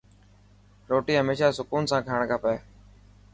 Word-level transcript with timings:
روٽي 0.89 1.13
هميشه 1.19 1.47
سڪون 1.57 1.83
سان 1.89 2.01
کاڻ 2.07 2.19
کپي. 2.31 2.55